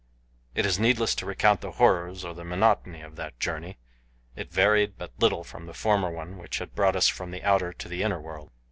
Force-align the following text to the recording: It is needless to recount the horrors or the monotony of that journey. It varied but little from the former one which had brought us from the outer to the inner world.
It 0.55 0.65
is 0.65 0.79
needless 0.79 1.13
to 1.13 1.27
recount 1.27 1.61
the 1.61 1.73
horrors 1.73 2.25
or 2.25 2.33
the 2.33 2.43
monotony 2.43 3.01
of 3.03 3.17
that 3.17 3.39
journey. 3.39 3.77
It 4.35 4.51
varied 4.51 4.97
but 4.97 5.11
little 5.19 5.43
from 5.43 5.67
the 5.67 5.75
former 5.75 6.09
one 6.09 6.39
which 6.39 6.57
had 6.57 6.73
brought 6.73 6.95
us 6.95 7.07
from 7.07 7.29
the 7.29 7.43
outer 7.43 7.71
to 7.71 7.87
the 7.87 8.01
inner 8.01 8.19
world. 8.19 8.49